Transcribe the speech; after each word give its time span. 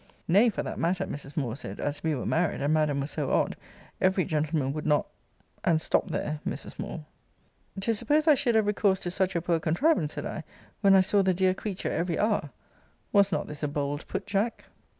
Nay, 0.27 0.49
for 0.49 0.63
that 0.63 0.79
matter, 0.79 1.05
Mrs. 1.05 1.37
Moore 1.37 1.55
said, 1.55 1.79
as 1.79 2.03
we 2.03 2.15
were 2.15 2.25
married, 2.25 2.59
and 2.59 2.73
madam 2.73 3.01
was 3.01 3.11
so 3.11 3.29
odd 3.29 3.55
every 4.01 4.25
gentleman 4.25 4.73
would 4.73 4.87
not 4.87 5.05
and 5.63 5.79
stopt 5.79 6.09
there 6.11 6.39
Mrs. 6.43 6.79
Moore. 6.79 7.05
'To 7.79 7.93
suppose 7.93 8.27
I 8.27 8.33
should 8.33 8.55
have 8.55 8.65
recourse 8.65 8.97
to 9.01 9.11
such 9.11 9.35
a 9.35 9.41
poor 9.43 9.59
contrivance, 9.59 10.13
said 10.13 10.25
I, 10.25 10.43
when 10.81 10.95
I 10.95 11.01
saw 11.01 11.21
the 11.21 11.35
dear 11.35 11.53
creature 11.53 11.91
every 11.91 12.17
hour.' 12.17 12.49
Was 13.13 13.31
not 13.31 13.45
this 13.45 13.61
a 13.61 13.67
bold 13.67 14.07
put, 14.07 14.25
Jack? 14.25 14.65